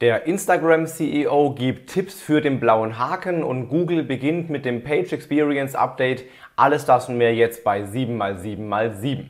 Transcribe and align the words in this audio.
Der 0.00 0.28
Instagram-CEO 0.28 1.54
gibt 1.54 1.90
Tipps 1.90 2.20
für 2.20 2.40
den 2.40 2.60
blauen 2.60 3.00
Haken 3.00 3.42
und 3.42 3.68
Google 3.68 4.04
beginnt 4.04 4.48
mit 4.48 4.64
dem 4.64 4.84
Page 4.84 5.12
Experience 5.12 5.74
Update. 5.74 6.22
Alles 6.54 6.84
das 6.84 7.08
und 7.08 7.18
mehr 7.18 7.34
jetzt 7.34 7.64
bei 7.64 7.82
7x7x7. 7.82 9.24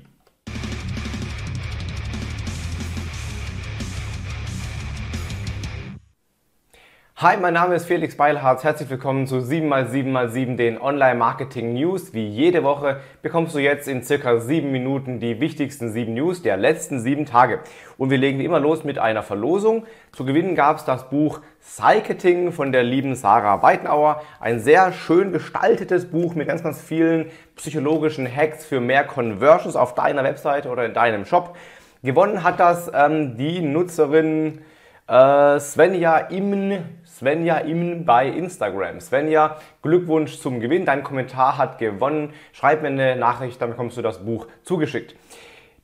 Hi, 7.20 7.36
mein 7.36 7.54
Name 7.54 7.74
ist 7.74 7.86
Felix 7.86 8.16
Beilharz. 8.16 8.62
Herzlich 8.62 8.90
willkommen 8.90 9.26
zu 9.26 9.38
7x7x7, 9.38 10.54
den 10.54 10.80
Online-Marketing 10.80 11.74
News. 11.74 12.14
Wie 12.14 12.28
jede 12.28 12.62
Woche 12.62 13.00
bekommst 13.22 13.56
du 13.56 13.58
jetzt 13.58 13.88
in 13.88 14.04
circa 14.04 14.38
7 14.38 14.70
Minuten 14.70 15.18
die 15.18 15.40
wichtigsten 15.40 15.90
7 15.90 16.14
News 16.14 16.42
der 16.42 16.56
letzten 16.56 17.00
7 17.00 17.26
Tage. 17.26 17.58
Und 17.96 18.10
wir 18.10 18.18
legen 18.18 18.38
wie 18.38 18.44
immer 18.44 18.60
los 18.60 18.84
mit 18.84 19.00
einer 19.00 19.24
Verlosung. 19.24 19.84
Zu 20.12 20.24
gewinnen 20.26 20.54
gab 20.54 20.76
es 20.76 20.84
das 20.84 21.10
Buch 21.10 21.40
Psycheting 21.60 22.52
von 22.52 22.70
der 22.70 22.84
lieben 22.84 23.16
Sarah 23.16 23.62
Weitenauer. 23.62 24.22
Ein 24.38 24.60
sehr 24.60 24.92
schön 24.92 25.32
gestaltetes 25.32 26.08
Buch 26.08 26.36
mit 26.36 26.46
ganz, 26.46 26.62
ganz 26.62 26.80
vielen 26.80 27.32
psychologischen 27.56 28.32
Hacks 28.32 28.64
für 28.64 28.78
mehr 28.78 29.02
Conversions 29.02 29.74
auf 29.74 29.96
deiner 29.96 30.22
Webseite 30.22 30.68
oder 30.68 30.86
in 30.86 30.94
deinem 30.94 31.24
Shop. 31.24 31.56
Gewonnen 32.04 32.44
hat 32.44 32.60
das 32.60 32.88
ähm, 32.94 33.36
die 33.36 33.60
Nutzerin 33.60 34.60
äh, 35.08 35.58
Svenja 35.58 36.18
Imn, 36.18 36.84
Svenja 37.18 37.58
Imn 37.58 38.04
bei 38.04 38.28
Instagram. 38.28 39.00
Svenja, 39.00 39.56
Glückwunsch 39.82 40.38
zum 40.38 40.60
Gewinn. 40.60 40.84
Dein 40.84 41.02
Kommentar 41.02 41.58
hat 41.58 41.78
gewonnen. 41.78 42.32
Schreib 42.52 42.82
mir 42.82 42.88
eine 42.88 43.16
Nachricht, 43.16 43.60
dann 43.60 43.70
bekommst 43.70 43.96
du 43.96 44.02
das 44.02 44.24
Buch 44.24 44.46
zugeschickt. 44.62 45.16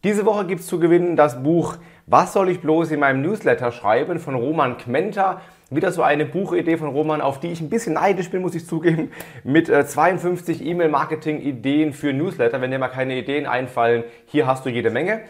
Diese 0.05 0.27
Woche 0.27 0.47
gibt 0.47 0.61
es 0.61 0.69
zu 0.69 0.79
gewinnen 0.79 1.17
das 1.17 1.43
Buch 1.43 1.77
Was 2.07 2.35
soll 2.35 2.51
ich 2.51 2.61
bloß 2.61 2.93
in 2.93 3.01
meinem 3.01 3.23
Newsletter 3.23 3.73
schreiben 3.73 4.21
von 4.21 4.37
Roman 4.37 4.77
Kmenter. 4.77 5.41
Wieder 5.71 5.91
so 5.91 6.03
eine 6.03 6.25
Buchidee 6.25 6.77
von 6.77 6.91
Roman, 6.91 7.21
auf 7.21 7.41
die 7.41 7.51
ich 7.51 7.61
ein 7.61 7.69
bisschen 7.69 7.95
neidisch 7.95 8.31
bin, 8.31 8.41
muss 8.41 8.55
ich 8.55 8.65
zugeben, 8.65 9.11
mit 9.43 9.67
52 9.67 10.61
äh, 10.61 10.71
E-Mail-Marketing-Ideen 10.71 11.93
für 11.93 12.13
Newsletter. 12.13 12.61
Wenn 12.61 12.71
dir 12.71 12.79
mal 12.79 12.89
keine 12.89 13.19
Ideen 13.19 13.47
einfallen, 13.47 14.05
hier 14.27 14.47
hast 14.47 14.65
du 14.67 14.71
jede 14.71 14.91
Menge. 14.91 15.23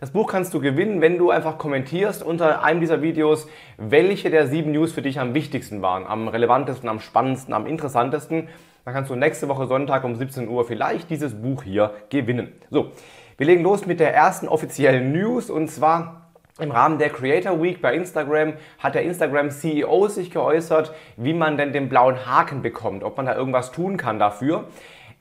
Das 0.00 0.12
Buch 0.12 0.28
kannst 0.28 0.54
du 0.54 0.60
gewinnen, 0.60 1.02
wenn 1.02 1.18
du 1.18 1.30
einfach 1.30 1.58
kommentierst 1.58 2.22
unter 2.22 2.62
einem 2.64 2.80
dieser 2.80 3.02
Videos, 3.02 3.46
welche 3.76 4.30
der 4.30 4.46
sieben 4.46 4.72
News 4.72 4.92
für 4.92 5.02
dich 5.02 5.20
am 5.20 5.34
wichtigsten 5.34 5.82
waren, 5.82 6.06
am 6.06 6.26
relevantesten, 6.26 6.88
am 6.88 7.00
spannendsten, 7.00 7.52
am 7.52 7.66
interessantesten. 7.66 8.48
Dann 8.86 8.94
kannst 8.94 9.10
du 9.10 9.14
nächste 9.14 9.48
Woche 9.48 9.66
Sonntag 9.66 10.04
um 10.04 10.16
17 10.16 10.48
Uhr 10.48 10.64
vielleicht 10.64 11.10
dieses 11.10 11.34
Buch 11.34 11.64
hier 11.64 11.92
gewinnen. 12.08 12.50
So, 12.70 12.92
wir 13.36 13.46
legen 13.46 13.62
los 13.62 13.84
mit 13.84 14.00
der 14.00 14.14
ersten 14.14 14.48
offiziellen 14.48 15.12
News 15.12 15.50
und 15.50 15.68
zwar 15.68 16.30
im 16.58 16.70
Rahmen 16.70 16.98
der 16.98 17.10
Creator 17.10 17.62
Week 17.62 17.82
bei 17.82 17.94
Instagram 17.94 18.54
hat 18.78 18.94
der 18.94 19.02
Instagram 19.02 19.50
CEO 19.50 20.08
sich 20.08 20.30
geäußert, 20.30 20.94
wie 21.18 21.34
man 21.34 21.58
denn 21.58 21.74
den 21.74 21.90
blauen 21.90 22.24
Haken 22.24 22.62
bekommt, 22.62 23.04
ob 23.04 23.18
man 23.18 23.26
da 23.26 23.34
irgendwas 23.36 23.70
tun 23.70 23.98
kann 23.98 24.18
dafür. 24.18 24.64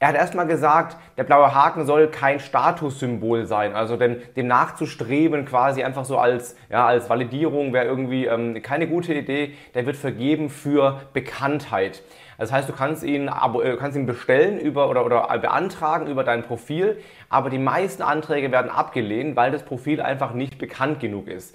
Er 0.02 0.08
hat 0.08 0.16
erstmal 0.16 0.48
gesagt, 0.48 0.96
der 1.18 1.26
blaue 1.26 1.54
Haken 1.54 1.86
soll 1.86 2.08
kein 2.08 2.40
Statussymbol 2.40 3.46
sein, 3.46 3.76
also 3.76 3.98
denn 3.98 4.22
dem 4.38 4.48
nachzustreben 4.48 5.44
quasi 5.44 5.84
einfach 5.84 6.06
so 6.06 6.18
als, 6.18 6.56
ja, 6.70 6.86
als 6.86 7.10
Validierung 7.10 7.74
wäre 7.74 7.86
irgendwie 7.86 8.26
ähm, 8.26 8.62
keine 8.62 8.88
gute 8.88 9.14
Idee. 9.14 9.56
Der 9.76 9.86
wird 9.86 9.98
vergeben 9.98 10.50
für 10.50 11.02
Bekanntheit. 11.12 12.02
Das 12.38 12.54
heißt, 12.54 12.70
du 12.70 12.74
kannst 12.74 13.04
ihn, 13.04 13.28
äh, 13.28 13.76
kannst 13.78 13.98
ihn 13.98 14.06
bestellen 14.06 14.58
über, 14.58 14.90
oder, 14.90 15.06
oder 15.06 15.38
beantragen 15.40 16.08
über 16.08 16.24
dein 16.24 16.44
Profil, 16.44 17.02
aber 17.28 17.50
die 17.50 17.60
meisten 17.60 18.02
Anträge 18.02 18.54
werden 18.54 18.72
abgelehnt, 18.72 19.36
weil 19.36 19.52
das 19.52 19.64
Profil 19.64 20.02
einfach 20.02 20.34
nicht 20.34 20.58
bekannt 20.60 21.02
genug 21.02 21.28
ist. 21.28 21.54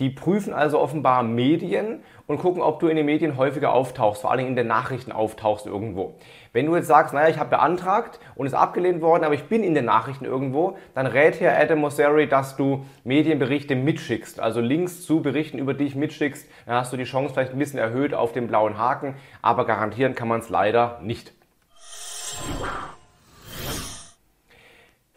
Die 0.00 0.08
prüfen 0.08 0.54
also 0.54 0.80
offenbar 0.80 1.22
Medien 1.22 2.02
und 2.26 2.38
gucken, 2.38 2.62
ob 2.62 2.80
du 2.80 2.88
in 2.88 2.96
den 2.96 3.04
Medien 3.04 3.36
häufiger 3.36 3.72
auftauchst, 3.72 4.22
vor 4.22 4.30
allem 4.30 4.46
in 4.46 4.56
den 4.56 4.66
Nachrichten 4.66 5.12
auftauchst 5.12 5.66
irgendwo. 5.66 6.14
Wenn 6.54 6.66
du 6.66 6.74
jetzt 6.74 6.86
sagst, 6.86 7.12
naja, 7.12 7.28
ich 7.28 7.38
habe 7.38 7.50
beantragt 7.50 8.18
und 8.34 8.46
ist 8.46 8.54
abgelehnt 8.54 9.02
worden, 9.02 9.24
aber 9.24 9.34
ich 9.34 9.44
bin 9.44 9.62
in 9.62 9.74
den 9.74 9.84
Nachrichten 9.84 10.24
irgendwo, 10.24 10.78
dann 10.94 11.06
rät 11.06 11.34
hier 11.34 11.56
Adam 11.56 11.80
Mosseri, 11.80 12.26
dass 12.28 12.56
du 12.56 12.86
Medienberichte 13.04 13.76
mitschickst, 13.76 14.40
also 14.40 14.60
Links 14.60 15.02
zu 15.02 15.20
Berichten 15.20 15.58
über 15.58 15.74
dich 15.74 15.94
mitschickst. 15.94 16.48
Dann 16.64 16.76
hast 16.76 16.92
du 16.92 16.96
die 16.96 17.04
Chance 17.04 17.34
vielleicht 17.34 17.52
ein 17.52 17.58
bisschen 17.58 17.78
erhöht 17.78 18.14
auf 18.14 18.32
den 18.32 18.46
blauen 18.46 18.78
Haken, 18.78 19.16
aber 19.42 19.66
garantieren 19.66 20.14
kann 20.14 20.28
man 20.28 20.40
es 20.40 20.48
leider 20.48 20.98
nicht. 21.02 21.34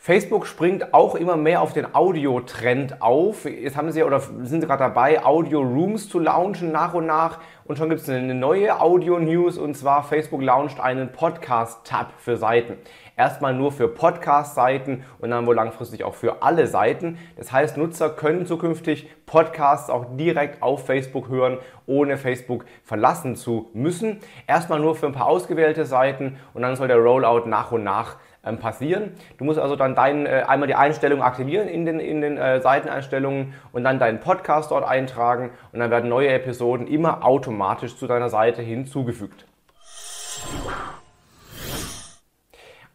Facebook 0.06 0.48
springt 0.48 0.94
auch 0.94 1.16
immer 1.16 1.38
mehr 1.38 1.62
auf 1.62 1.72
den 1.72 1.96
Audio-Trend 1.96 3.02
auf. 3.02 3.46
Jetzt 3.46 3.78
haben 3.78 3.90
sie 3.90 4.04
oder 4.04 4.20
sind 4.20 4.60
sie 4.60 4.68
gerade 4.68 4.84
dabei, 4.84 5.24
Audio-Rooms 5.24 6.10
zu 6.10 6.20
launchen 6.20 6.74
nach 6.74 6.94
und 6.94 7.06
nach. 7.06 7.40
Und 7.64 7.78
schon 7.78 7.88
gibt 7.88 8.02
es 8.02 8.10
eine 8.10 8.36
neue 8.36 8.82
Audio-News 8.82 9.58
und 9.58 9.78
zwar 9.78 10.04
Facebook 10.04 10.42
launcht 10.42 10.82
einen 10.82 11.14
Podcast-Tab 11.14 12.12
für 12.18 12.36
Seiten. 12.36 12.74
Erstmal 13.16 13.54
nur 13.54 13.72
für 13.72 13.88
Podcast-Seiten 13.88 15.06
und 15.20 15.30
dann 15.30 15.48
wohl 15.48 15.56
langfristig 15.56 16.04
auch 16.04 16.16
für 16.16 16.44
alle 16.44 16.68
Seiten. 16.68 17.18
Das 17.38 17.54
heißt, 17.54 17.78
Nutzer 17.78 18.10
können 18.10 18.46
zukünftig 18.46 19.08
Podcasts 19.26 19.90
auch 19.90 20.18
direkt 20.18 20.62
auf 20.62 20.86
Facebook 20.86 21.30
hören, 21.30 21.60
ohne 21.86 22.18
Facebook 22.18 22.66
verlassen 22.84 23.38
zu 23.38 23.70
müssen. 23.74 24.20
Erstmal 24.48 24.82
nur 24.82 24.96
für 24.96 25.06
ein 25.06 25.14
paar 25.14 25.28
ausgewählte 25.28 25.86
Seiten 25.86 26.40
und 26.54 26.62
dann 26.62 26.76
soll 26.76 26.90
der 26.90 26.98
Rollout 26.98 27.48
nach 27.48 27.72
und 27.72 27.86
nach 27.86 28.18
passieren. 28.44 29.12
Du 29.38 29.46
musst 29.46 29.58
also 29.58 29.76
dann 29.76 29.96
dein, 29.96 30.26
äh, 30.26 30.44
einmal 30.48 30.68
die 30.68 30.76
Einstellung 30.76 31.22
aktivieren 31.22 31.68
in 31.68 31.86
den, 31.86 32.00
in 32.00 32.22
den 32.22 32.38
äh, 32.38 32.60
Seiteneinstellungen 32.62 33.54
und 33.72 33.86
dann 33.86 34.00
deinen 34.00 34.20
Podcast 34.20 34.72
dort 34.72 34.86
eintragen 34.86 35.52
und 35.72 35.80
dann 35.80 35.90
werden 35.90 36.10
neue 36.10 36.30
Episoden 36.30 36.86
immer 36.88 37.26
automatisch 37.26 37.96
zu 37.96 38.06
deiner 38.06 38.30
Seite 38.30 38.62
hinzugefügt. 38.62 39.46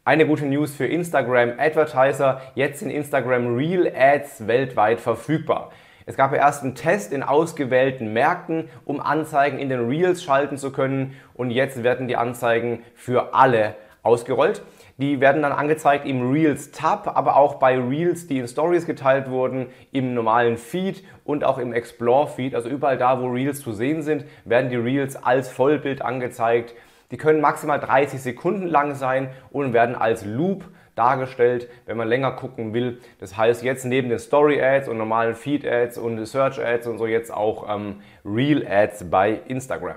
Eine 0.05 0.27
gute 0.27 0.47
News 0.47 0.75
für 0.75 0.87
Instagram 0.87 1.55
Advertiser. 1.59 2.41
Jetzt 2.55 2.81
sind 2.81 2.91
Instagram 2.91 3.57
Real 3.57 3.91
Ads 3.95 4.47
weltweit 4.47 5.01
verfügbar. 5.01 5.71
Es 6.07 6.17
gab 6.17 6.33
ja 6.33 6.39
erst 6.39 6.63
einen 6.63 6.75
Test 6.75 7.13
in 7.13 7.23
ausgewählten 7.23 8.15
Märkten, 8.15 8.71
um 8.87 9.01
Anzeigen 9.01 9.59
in 9.59 9.69
den 9.69 9.87
Reels 9.87 10.23
schalten 10.23 10.57
zu 10.57 10.73
können 10.73 11.15
und 11.35 11.51
jetzt 11.51 11.83
werden 11.83 12.09
die 12.09 12.17
Anzeigen 12.17 12.83
für 12.95 13.35
alle 13.35 13.75
ausgerollt. 14.03 14.63
Die 14.99 15.21
werden 15.21 15.43
dann 15.43 15.53
angezeigt 15.53 16.07
im 16.07 16.31
Reels 16.31 16.73
Tab, 16.73 17.17
aber 17.17 17.37
auch 17.37 17.55
bei 17.55 17.79
Reels, 17.79 18.27
die 18.27 18.39
in 18.39 18.49
Stories 18.49 18.87
geteilt 18.87 19.31
wurden, 19.31 19.67
im 19.93 20.15
normalen 20.15 20.57
Feed 20.57 21.05
und 21.25 21.45
auch 21.45 21.59
im 21.59 21.73
Explore 21.73 22.27
Feed. 22.27 22.55
Also 22.55 22.69
überall 22.69 22.99
da, 22.99 23.21
wo 23.21 23.29
Reels 23.29 23.61
zu 23.61 23.73
sehen 23.73 24.03
sind, 24.03 24.25
werden 24.45 24.71
die 24.71 24.77
Reels 24.77 25.17
als 25.17 25.49
Vollbild 25.49 26.03
angezeigt. 26.03 26.75
Die 27.11 27.17
können 27.17 27.41
maximal 27.41 27.81
30 27.81 28.21
Sekunden 28.21 28.67
lang 28.67 28.95
sein 28.95 29.31
und 29.51 29.73
werden 29.73 29.95
als 29.95 30.25
Loop 30.25 30.65
dargestellt, 30.99 31.69
wenn 31.87 31.97
man 31.97 32.09
länger 32.09 32.33
gucken 32.33 32.75
will. 32.75 32.99
Das 33.21 33.37
heißt 33.37 33.63
jetzt 33.63 33.85
neben 33.85 34.09
den 34.09 34.19
Story 34.19 34.61
Ads 34.61 34.89
und 34.89 34.99
normalen 34.99 35.35
Feed 35.35 35.67
Ads 35.67 35.97
und 35.97 36.25
Search 36.27 36.61
Ads 36.61 36.89
und 36.89 36.99
so 36.99 37.07
jetzt 37.07 37.33
auch 37.33 37.73
ähm, 37.73 38.01
Real 38.25 38.67
Ads 38.67 39.09
bei 39.09 39.41
Instagram. 39.47 39.97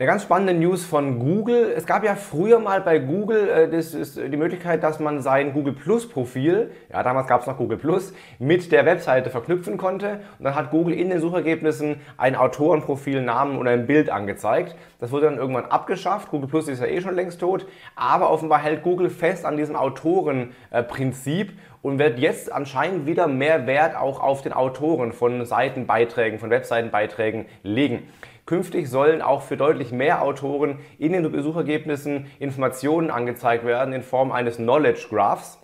Eine 0.00 0.06
ganz 0.06 0.22
spannende 0.22 0.54
News 0.54 0.84
von 0.84 1.18
Google. 1.18 1.72
Es 1.76 1.84
gab 1.84 2.04
ja 2.04 2.14
früher 2.14 2.60
mal 2.60 2.80
bei 2.80 3.00
Google 3.00 3.48
äh, 3.48 3.68
das 3.68 3.94
ist 3.94 4.16
die 4.16 4.36
Möglichkeit, 4.36 4.84
dass 4.84 5.00
man 5.00 5.22
sein 5.22 5.52
Google 5.52 5.72
Plus 5.72 6.08
Profil, 6.08 6.70
ja 6.88 7.02
damals 7.02 7.26
gab 7.26 7.40
es 7.40 7.48
noch 7.48 7.56
Google 7.56 7.78
Plus, 7.78 8.12
mit 8.38 8.70
der 8.70 8.86
Webseite 8.86 9.28
verknüpfen 9.28 9.76
konnte. 9.76 10.20
Und 10.38 10.44
dann 10.44 10.54
hat 10.54 10.70
Google 10.70 10.94
in 10.94 11.10
den 11.10 11.18
Suchergebnissen 11.20 11.96
ein 12.16 12.36
Autorenprofil, 12.36 13.22
Namen 13.22 13.58
und 13.58 13.66
ein 13.66 13.88
Bild 13.88 14.08
angezeigt. 14.08 14.76
Das 15.00 15.10
wurde 15.10 15.26
dann 15.26 15.36
irgendwann 15.36 15.64
abgeschafft. 15.64 16.30
Google 16.30 16.48
Plus 16.48 16.68
ist 16.68 16.78
ja 16.78 16.86
eh 16.86 17.00
schon 17.00 17.16
längst 17.16 17.40
tot. 17.40 17.66
Aber 17.96 18.30
offenbar 18.30 18.62
hält 18.62 18.84
Google 18.84 19.10
fest 19.10 19.44
an 19.44 19.56
diesem 19.56 19.74
Autorenprinzip 19.74 21.58
und 21.82 21.98
wird 21.98 22.20
jetzt 22.20 22.52
anscheinend 22.52 23.06
wieder 23.06 23.26
mehr 23.26 23.66
Wert 23.66 23.96
auch 23.96 24.20
auf 24.20 24.42
den 24.42 24.52
Autoren 24.52 25.12
von 25.12 25.44
Seitenbeiträgen, 25.44 26.38
von 26.38 26.50
Webseitenbeiträgen 26.50 27.46
legen. 27.64 28.04
Künftig 28.48 28.88
sollen 28.88 29.20
auch 29.20 29.42
für 29.42 29.58
deutlich 29.58 29.92
mehr 29.92 30.22
Autoren 30.22 30.78
in 30.98 31.12
den 31.12 31.30
Besuchergebnissen 31.30 32.30
Informationen 32.38 33.10
angezeigt 33.10 33.62
werden 33.62 33.92
in 33.92 34.02
Form 34.02 34.32
eines 34.32 34.56
Knowledge 34.56 35.08
Graphs. 35.10 35.58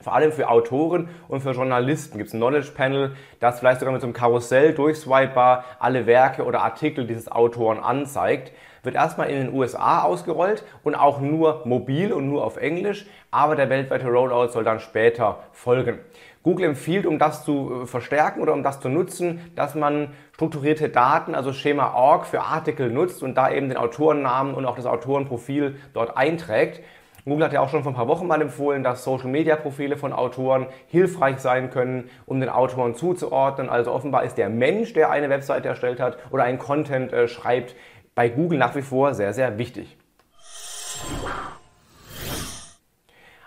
Vor 0.00 0.12
allem 0.12 0.32
für 0.32 0.48
Autoren 0.48 1.08
und 1.28 1.40
für 1.40 1.52
Journalisten 1.52 2.18
gibt 2.18 2.26
es 2.26 2.34
ein 2.34 2.38
Knowledge 2.38 2.72
Panel, 2.74 3.12
das 3.38 3.60
vielleicht 3.60 3.78
sogar 3.78 3.92
mit 3.92 4.00
so 4.00 4.08
einem 4.08 4.14
Karussell 4.14 4.74
durchswipebar 4.74 5.64
alle 5.78 6.06
Werke 6.06 6.44
oder 6.44 6.62
Artikel 6.62 7.06
dieses 7.06 7.30
Autoren 7.30 7.78
anzeigt. 7.78 8.50
Wird 8.82 8.96
erstmal 8.96 9.30
in 9.30 9.46
den 9.46 9.54
USA 9.54 10.02
ausgerollt 10.02 10.64
und 10.82 10.96
auch 10.96 11.20
nur 11.20 11.62
mobil 11.64 12.12
und 12.12 12.28
nur 12.28 12.44
auf 12.44 12.56
Englisch, 12.56 13.06
aber 13.30 13.54
der 13.54 13.70
weltweite 13.70 14.08
Rollout 14.08 14.48
soll 14.48 14.64
dann 14.64 14.80
später 14.80 15.44
folgen. 15.52 16.00
Google 16.46 16.66
empfiehlt, 16.66 17.06
um 17.06 17.18
das 17.18 17.44
zu 17.44 17.82
äh, 17.82 17.86
verstärken 17.86 18.40
oder 18.40 18.52
um 18.52 18.62
das 18.62 18.78
zu 18.78 18.88
nutzen, 18.88 19.40
dass 19.56 19.74
man 19.74 20.12
strukturierte 20.32 20.88
Daten, 20.88 21.34
also 21.34 21.52
Schema 21.52 21.94
Org 21.94 22.24
für 22.24 22.42
Artikel 22.42 22.88
nutzt 22.88 23.24
und 23.24 23.34
da 23.34 23.50
eben 23.50 23.68
den 23.68 23.76
Autorennamen 23.76 24.54
und 24.54 24.64
auch 24.64 24.76
das 24.76 24.86
Autorenprofil 24.86 25.74
dort 25.92 26.16
einträgt. 26.16 26.82
Google 27.24 27.46
hat 27.46 27.52
ja 27.52 27.62
auch 27.62 27.68
schon 27.68 27.82
vor 27.82 27.90
ein 27.90 27.96
paar 27.96 28.06
Wochen 28.06 28.28
mal 28.28 28.40
empfohlen, 28.40 28.84
dass 28.84 29.02
Social-Media-Profile 29.02 29.96
von 29.96 30.12
Autoren 30.12 30.66
hilfreich 30.86 31.40
sein 31.40 31.70
können, 31.70 32.10
um 32.26 32.38
den 32.38 32.48
Autoren 32.48 32.94
zuzuordnen. 32.94 33.68
Also 33.68 33.90
offenbar 33.90 34.22
ist 34.22 34.38
der 34.38 34.48
Mensch, 34.48 34.92
der 34.92 35.10
eine 35.10 35.28
Webseite 35.28 35.66
erstellt 35.66 35.98
hat 35.98 36.16
oder 36.30 36.44
einen 36.44 36.60
Content 36.60 37.12
äh, 37.12 37.26
schreibt, 37.26 37.74
bei 38.14 38.28
Google 38.28 38.60
nach 38.60 38.76
wie 38.76 38.82
vor 38.82 39.14
sehr, 39.14 39.32
sehr 39.32 39.58
wichtig. 39.58 39.96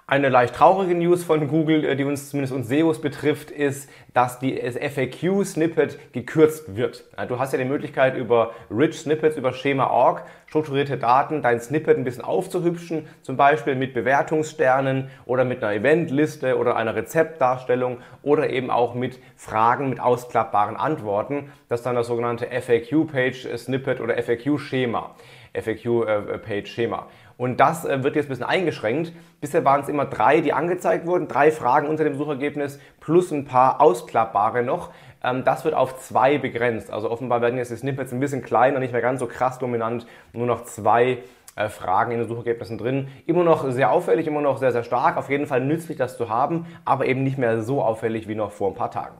Eine 0.10 0.30
leicht 0.30 0.56
traurige 0.56 0.96
News 0.96 1.24
von 1.24 1.48
Google, 1.48 1.86
äh, 1.86 1.96
die 1.96 2.04
uns 2.04 2.32
zumindest 2.32 2.52
uns 2.52 2.68
SEOs 2.68 3.00
betrifft, 3.00 3.52
ist, 3.52 3.88
dass 4.12 4.40
die 4.40 4.60
FAQ-Snippet 4.60 6.00
gekürzt 6.14 6.76
wird. 6.76 7.04
Du 7.28 7.38
hast 7.38 7.52
ja 7.52 7.60
die 7.60 7.66
Möglichkeit 7.66 8.18
über 8.18 8.54
Rich 8.72 9.02
Snippets, 9.02 9.38
über 9.38 9.54
Schema.org, 9.54 10.24
strukturierte 10.48 10.98
Daten, 10.98 11.44
dein 11.44 11.62
Snippet 11.62 11.96
ein 11.96 12.06
bisschen 12.06 12.24
aufzuhübschen, 12.24 13.08
zum 13.22 13.38
Beispiel 13.38 13.76
mit 13.76 13.94
Bewertungssternen 13.94 15.12
oder 15.28 15.46
mit 15.46 15.64
einer 15.64 15.76
Eventliste 15.76 16.58
oder 16.58 16.76
einer 16.76 16.96
Rezeptdarstellung 16.96 18.00
oder 18.24 18.50
eben 18.50 18.72
auch 18.72 18.96
mit 18.96 19.20
Fragen 19.36 19.92
mit 19.92 20.00
ausklappbaren 20.00 20.76
Antworten. 20.76 21.52
Das 21.70 21.82
ist 21.82 21.86
dann 21.86 21.96
das 21.96 22.08
sogenannte 22.08 22.48
FAQ-Page-Snippet 22.48 24.02
oder 24.02 24.18
FAQ-Schema. 24.22 25.12
FAQ-Page-Schema. 25.54 27.06
Und 27.38 27.60
das 27.60 27.86
äh, 27.86 28.04
wird 28.04 28.16
jetzt 28.16 28.26
ein 28.26 28.30
bisschen 28.30 28.46
eingeschränkt. 28.46 29.14
Bisher 29.40 29.64
waren 29.64 29.82
es 29.82 29.88
immer 29.88 30.06
drei, 30.06 30.42
die 30.42 30.52
angezeigt 30.52 31.06
wurden, 31.06 31.28
drei 31.28 31.52
Fragen 31.52 31.88
unter 31.88 32.04
dem 32.04 32.16
Suchergebnis 32.16 32.80
plus 33.00 33.32
ein 33.32 33.46
paar 33.46 33.82
ausklappbare 33.82 34.64
noch. 34.64 34.92
Ähm, 35.24 35.44
das 35.46 35.64
wird 35.64 35.76
auf 35.76 36.00
zwei 36.00 36.40
begrenzt. 36.40 36.92
Also 36.92 37.12
offenbar 37.12 37.42
werden 37.42 37.58
jetzt 37.58 37.72
die 37.72 37.78
Snippets 37.78 38.12
ein 38.12 38.20
bisschen 38.20 38.42
kleiner, 38.42 38.80
nicht 38.80 38.92
mehr 38.92 39.02
ganz 39.02 39.20
so 39.20 39.28
krass 39.28 39.60
dominant, 39.60 40.08
nur 40.34 40.48
noch 40.48 40.64
zwei 40.64 41.20
äh, 41.56 41.70
Fragen 41.70 42.12
in 42.12 42.18
den 42.18 42.28
Suchergebnissen 42.28 42.80
drin. 42.80 43.10
Immer 43.28 43.44
noch 43.44 43.70
sehr 43.70 43.92
auffällig, 43.92 44.26
immer 44.26 44.42
noch 44.42 44.58
sehr, 44.58 44.72
sehr 44.72 44.84
stark. 44.84 45.18
Auf 45.18 45.30
jeden 45.30 45.46
Fall 45.46 45.62
nützlich, 45.62 46.00
das 46.00 46.18
zu 46.18 46.30
haben, 46.30 46.66
aber 46.84 47.06
eben 47.06 47.24
nicht 47.24 47.38
mehr 47.38 47.62
so 47.62 47.84
auffällig 47.84 48.28
wie 48.28 48.34
noch 48.34 48.52
vor 48.52 48.72
ein 48.72 48.76
paar 48.76 48.90
Tagen. 48.90 49.16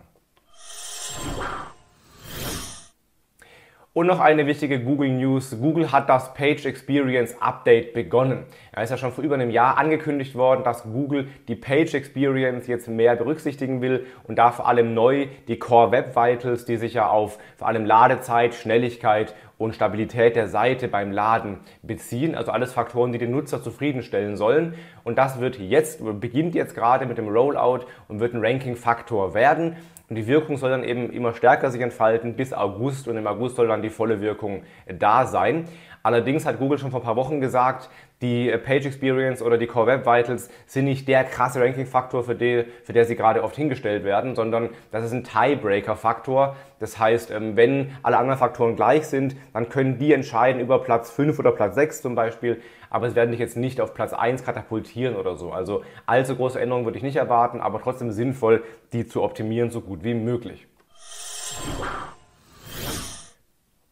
Und 3.92 4.06
noch 4.06 4.20
eine 4.20 4.46
wichtige 4.46 4.80
Google 4.80 5.10
News. 5.10 5.58
Google 5.60 5.92
hat 5.92 6.10
das 6.10 6.36
Page 6.36 6.64
Experience 6.66 7.36
Update 7.42 7.92
begonnen. 7.94 8.46
Ja, 8.76 8.84
ist 8.84 8.92
ja 8.92 8.98
schon 8.98 9.12
vor 9.12 9.24
über 9.24 9.34
einem 9.34 9.50
Jahr 9.50 9.80
angekündigt 9.80 10.36
worden, 10.36 10.64
dass 10.64 10.84
Google 10.84 11.28
die 11.48 11.56
Page 11.56 11.96
Experience 11.96 12.68
jetzt 12.68 12.88
mehr 12.88 13.16
berücksichtigen 13.16 13.82
will 13.82 14.06
und 14.28 14.38
da 14.38 14.52
vor 14.52 14.68
allem 14.68 14.94
neu 14.94 15.26
die 15.48 15.58
Core 15.58 15.92
Web 15.92 16.16
Vitals, 16.16 16.66
die 16.66 16.78
sich 16.78 16.94
ja 16.94 17.10
auf 17.10 17.40
vor 17.58 17.68
allem 17.68 17.84
Ladezeit, 17.84 18.54
Schnelligkeit 18.54 19.34
und 19.58 19.74
Stabilität 19.74 20.36
der 20.36 20.48
Seite 20.48 20.88
beim 20.88 21.12
Laden 21.12 21.58
beziehen. 21.82 22.36
Also 22.36 22.52
alles 22.52 22.72
Faktoren, 22.72 23.12
die 23.12 23.18
den 23.18 23.32
Nutzer 23.32 23.64
zufriedenstellen 23.64 24.38
sollen. 24.38 24.76
Und 25.04 25.18
das 25.18 25.40
wird 25.40 25.58
jetzt, 25.58 26.04
beginnt 26.20 26.54
jetzt 26.54 26.76
gerade 26.76 27.08
mit 27.08 27.18
dem 27.18 27.28
Rollout 27.28 27.86
und 28.08 28.20
wird 28.20 28.36
ein 28.36 28.46
Ranking-Faktor 28.46 29.34
werden. 29.34 29.78
Und 30.10 30.16
die 30.16 30.26
Wirkung 30.26 30.58
soll 30.58 30.72
dann 30.72 30.84
eben 30.84 31.12
immer 31.12 31.34
stärker 31.34 31.70
sich 31.70 31.82
entfalten 31.82 32.34
bis 32.34 32.52
August 32.52 33.08
und 33.08 33.16
im 33.16 33.28
August 33.28 33.58
soll 33.58 33.68
dann 33.68 33.84
die 33.84 33.92
volle 33.92 34.22
Wirkung 34.22 34.64
da 34.88 35.28
sein. 35.28 35.66
Allerdings 36.02 36.46
hat 36.46 36.60
Google 36.60 36.78
schon 36.78 36.92
vor 36.92 37.02
ein 37.02 37.06
paar 37.06 37.16
Wochen 37.16 37.42
gesagt, 37.42 37.90
die 38.22 38.52
Page 38.66 38.86
Experience 38.86 39.42
oder 39.42 39.58
die 39.58 39.68
Core 39.68 39.88
Web 39.88 40.06
Vitals 40.06 40.50
sind 40.66 40.86
nicht 40.86 41.08
der 41.08 41.24
krasse 41.24 41.62
Ranking-Faktor, 41.62 42.24
für, 42.24 42.36
für 42.36 42.94
der 42.94 43.06
sie 43.06 43.16
gerade 43.16 43.44
oft 43.44 43.56
hingestellt 43.56 44.04
werden, 44.04 44.36
sondern 44.36 44.70
das 44.92 45.06
ist 45.06 45.14
ein 45.14 45.24
Tiebreaker-Faktor. 45.24 46.56
Das 46.80 47.00
heißt, 47.00 47.32
ähm, 47.32 47.56
wenn 47.56 47.92
alle 48.04 48.18
anderen 48.18 48.40
Faktoren 48.40 48.76
gleich 48.76 49.08
sind, 49.08 49.36
dann 49.54 49.70
können 49.70 49.98
die 49.98 50.14
entscheiden 50.14 50.62
über 50.62 50.80
Platz 50.80 51.12
5 51.12 51.38
oder 51.40 51.52
Platz 51.52 51.76
6 51.76 52.02
zum 52.02 52.16
Beispiel, 52.16 52.62
aber 52.90 53.08
es 53.08 53.16
werden 53.16 53.32
dich 53.32 53.40
jetzt 53.40 53.58
nicht 53.58 53.82
auf 53.82 53.94
Platz 53.94 54.14
1 54.14 54.44
katapultieren 54.44 55.16
oder 55.16 55.36
so. 55.36 55.52
Also 55.52 55.84
allzu 56.06 56.36
große 56.36 56.60
Änderungen 56.60 56.86
würde 56.86 56.98
ich 56.98 57.04
nicht 57.04 57.18
erwarten, 57.18 57.60
aber 57.60 57.82
trotzdem 57.82 58.12
sinnvoll, 58.12 58.64
die 58.94 59.06
zu 59.06 59.22
optimieren, 59.22 59.70
so 59.70 59.82
gut 59.82 60.04
wie 60.04 60.14
möglich. 60.14 60.69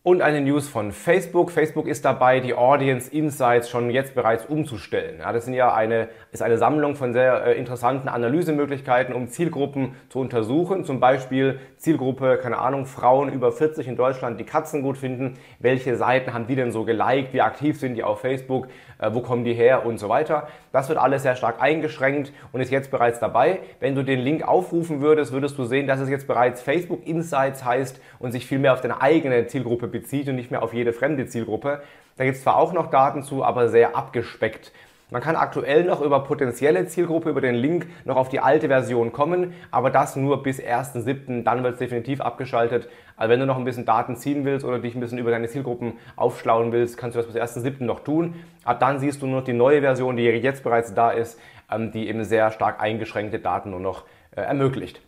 Und 0.07 0.21
eine 0.21 0.39
News 0.39 0.69
von 0.69 0.93
Facebook. 0.93 1.51
Facebook 1.51 1.85
ist 1.85 2.05
dabei, 2.05 2.39
die 2.39 2.53
Audience 2.53 3.11
Insights 3.11 3.69
schon 3.69 3.89
jetzt 3.89 4.15
bereits 4.15 4.45
umzustellen. 4.45 5.19
Ja, 5.19 5.33
das 5.33 5.43
sind 5.43 5.53
ja 5.53 5.73
eine, 5.73 6.07
ist 6.31 6.41
eine 6.41 6.57
Sammlung 6.57 6.95
von 6.95 7.11
sehr 7.11 7.45
äh, 7.45 7.57
interessanten 7.59 8.07
Analysemöglichkeiten, 8.07 9.13
um 9.13 9.27
Zielgruppen 9.27 9.95
zu 10.07 10.19
untersuchen. 10.19 10.85
Zum 10.85 11.01
Beispiel 11.01 11.59
Zielgruppe, 11.75 12.39
keine 12.41 12.57
Ahnung, 12.59 12.85
Frauen 12.85 13.33
über 13.33 13.51
40 13.51 13.85
in 13.85 13.97
Deutschland, 13.97 14.39
die 14.39 14.45
Katzen 14.45 14.81
gut 14.81 14.97
finden. 14.97 15.33
Welche 15.59 15.97
Seiten 15.97 16.33
haben 16.33 16.47
die 16.47 16.55
denn 16.55 16.71
so 16.71 16.85
geliked? 16.85 17.33
Wie 17.33 17.41
aktiv 17.41 17.77
sind 17.77 17.95
die 17.95 18.03
auf 18.05 18.21
Facebook? 18.21 18.69
Äh, 18.99 19.09
wo 19.11 19.19
kommen 19.19 19.43
die 19.43 19.53
her? 19.53 19.85
Und 19.85 19.97
so 19.97 20.07
weiter. 20.07 20.47
Das 20.71 20.87
wird 20.87 20.99
alles 20.99 21.23
sehr 21.23 21.35
stark 21.35 21.61
eingeschränkt 21.61 22.31
und 22.53 22.61
ist 22.61 22.71
jetzt 22.71 22.91
bereits 22.91 23.19
dabei. 23.19 23.59
Wenn 23.81 23.93
du 23.93 24.03
den 24.03 24.19
Link 24.19 24.47
aufrufen 24.47 25.01
würdest, 25.01 25.33
würdest 25.33 25.57
du 25.57 25.65
sehen, 25.65 25.85
dass 25.85 25.99
es 25.99 26.07
jetzt 26.07 26.27
bereits 26.27 26.61
Facebook 26.61 27.05
Insights 27.05 27.65
heißt 27.65 27.99
und 28.19 28.31
sich 28.31 28.45
viel 28.45 28.59
mehr 28.59 28.71
auf 28.71 28.79
deine 28.79 29.01
eigene 29.01 29.47
Zielgruppe 29.47 29.96
bezieht 29.99 30.29
und 30.29 30.35
nicht 30.35 30.51
mehr 30.51 30.63
auf 30.63 30.73
jede 30.73 30.93
fremde 30.93 31.27
Zielgruppe. 31.27 31.81
Da 32.17 32.23
gibt 32.23 32.37
es 32.37 32.43
zwar 32.43 32.57
auch 32.57 32.73
noch 32.73 32.87
Daten 32.89 33.23
zu, 33.23 33.43
aber 33.43 33.69
sehr 33.69 33.95
abgespeckt. 33.95 34.71
Man 35.09 35.21
kann 35.21 35.37
aktuell 35.37 35.85
noch 35.85 36.01
über 36.01 36.25
potenzielle 36.25 36.85
Zielgruppe, 36.85 37.29
über 37.29 37.39
den 37.39 37.55
Link 37.55 37.87
noch 38.03 38.17
auf 38.17 38.27
die 38.27 38.41
alte 38.41 38.67
Version 38.67 39.13
kommen, 39.13 39.53
aber 39.71 39.89
das 39.89 40.17
nur 40.17 40.43
bis 40.43 40.59
1.7., 40.59 41.43
dann 41.43 41.63
wird 41.63 41.73
es 41.73 41.79
definitiv 41.79 42.19
abgeschaltet. 42.19 42.89
Also 43.15 43.31
wenn 43.31 43.39
du 43.39 43.45
noch 43.45 43.57
ein 43.57 43.63
bisschen 43.63 43.85
Daten 43.85 44.17
ziehen 44.17 44.43
willst 44.43 44.65
oder 44.65 44.79
dich 44.79 44.95
ein 44.95 44.99
bisschen 44.99 45.17
über 45.17 45.31
deine 45.31 45.47
Zielgruppen 45.47 45.93
aufschlauen 46.17 46.73
willst, 46.73 46.97
kannst 46.97 47.15
du 47.15 47.21
das 47.21 47.31
bis 47.31 47.41
1.7. 47.41 47.85
noch 47.85 48.01
tun. 48.01 48.35
Ab 48.65 48.81
dann 48.81 48.99
siehst 48.99 49.21
du 49.21 49.27
nur 49.27 49.39
noch 49.39 49.45
die 49.45 49.53
neue 49.53 49.79
Version, 49.79 50.17
die 50.17 50.23
jetzt 50.23 50.63
bereits 50.63 50.93
da 50.93 51.11
ist, 51.11 51.39
ähm, 51.71 51.93
die 51.93 52.09
eben 52.09 52.25
sehr 52.25 52.51
stark 52.51 52.81
eingeschränkte 52.81 53.39
Daten 53.39 53.69
nur 53.69 53.79
noch 53.79 54.03
äh, 54.35 54.41
ermöglicht. 54.41 55.01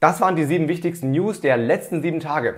Das 0.00 0.20
waren 0.20 0.34
die 0.34 0.44
sieben 0.44 0.66
wichtigsten 0.66 1.12
News 1.12 1.40
der 1.40 1.56
letzten 1.56 2.02
sieben 2.02 2.18
Tage. 2.18 2.56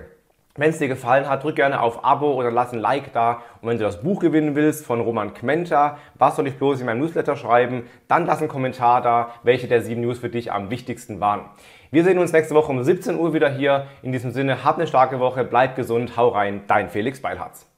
Wenn 0.59 0.71
es 0.71 0.77
dir 0.77 0.89
gefallen 0.89 1.29
hat, 1.29 1.45
drück 1.45 1.55
gerne 1.55 1.79
auf 1.79 2.03
Abo 2.03 2.33
oder 2.33 2.51
lass 2.51 2.73
ein 2.73 2.79
Like 2.79 3.13
da. 3.13 3.43
Und 3.61 3.69
wenn 3.69 3.77
du 3.77 3.85
das 3.85 4.01
Buch 4.01 4.19
gewinnen 4.19 4.55
willst 4.55 4.85
von 4.85 4.99
Roman 4.99 5.33
Kmenta, 5.33 5.97
was 6.15 6.35
soll 6.35 6.47
ich 6.47 6.57
bloß 6.57 6.81
in 6.81 6.85
meinem 6.85 6.99
Newsletter 6.99 7.37
schreiben, 7.37 7.83
dann 8.09 8.25
lass 8.25 8.39
einen 8.39 8.49
Kommentar 8.49 9.01
da, 9.01 9.29
welche 9.43 9.69
der 9.69 9.81
sieben 9.81 10.01
News 10.01 10.19
für 10.19 10.27
dich 10.27 10.51
am 10.51 10.69
wichtigsten 10.69 11.21
waren. 11.21 11.45
Wir 11.91 12.03
sehen 12.03 12.19
uns 12.19 12.33
nächste 12.33 12.55
Woche 12.55 12.73
um 12.73 12.83
17 12.83 13.17
Uhr 13.17 13.33
wieder 13.33 13.49
hier. 13.49 13.85
In 14.01 14.11
diesem 14.11 14.31
Sinne, 14.31 14.65
hab 14.65 14.75
eine 14.75 14.87
starke 14.87 15.21
Woche, 15.21 15.45
bleib 15.45 15.77
gesund, 15.77 16.17
hau 16.17 16.27
rein, 16.27 16.63
dein 16.67 16.89
Felix 16.89 17.21
Beilharz. 17.21 17.68